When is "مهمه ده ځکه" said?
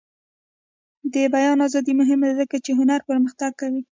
2.01-2.55